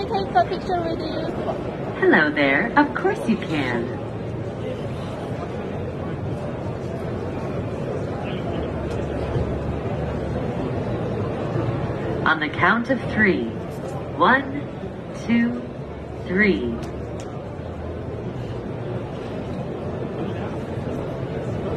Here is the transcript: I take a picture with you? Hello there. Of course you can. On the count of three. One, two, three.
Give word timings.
I 0.00 0.04
take 0.04 0.34
a 0.34 0.44
picture 0.46 0.80
with 0.80 0.98
you? 0.98 1.26
Hello 2.00 2.30
there. 2.30 2.72
Of 2.74 2.94
course 2.94 3.18
you 3.28 3.36
can. 3.36 3.84
On 12.26 12.40
the 12.40 12.48
count 12.48 12.88
of 12.88 12.98
three. 13.12 13.44
One, 14.16 14.66
two, 15.26 15.60
three. 16.26 16.74